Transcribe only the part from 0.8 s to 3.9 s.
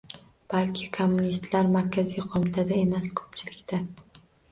kommunistlar Markaziy qo'mitada emas, ko'pchilikda